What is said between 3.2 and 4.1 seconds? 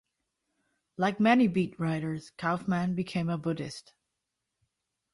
a Buddhist.